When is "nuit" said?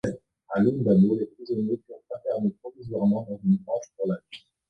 4.15-4.43